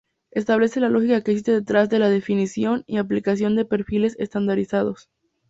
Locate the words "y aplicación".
2.87-3.55